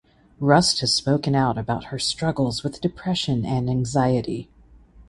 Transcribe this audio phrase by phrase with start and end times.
[0.39, 4.49] Rust has spoken out about her struggles with depression and anxiety.